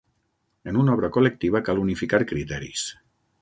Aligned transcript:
En 0.71 0.79
una 0.83 0.95
obra 0.97 1.09
col·lectiva 1.17 1.61
cal 1.67 1.83
unificar 1.83 2.21
criteris. 2.33 2.89